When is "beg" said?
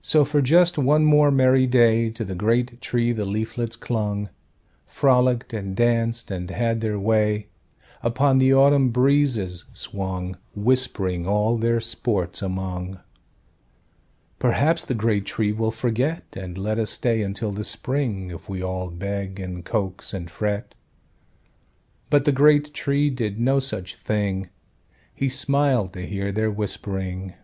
18.90-19.38